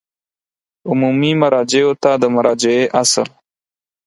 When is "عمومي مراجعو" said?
0.89-1.91